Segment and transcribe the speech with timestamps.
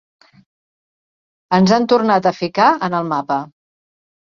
[1.59, 3.41] Ens han tornat a ficar en el mapa.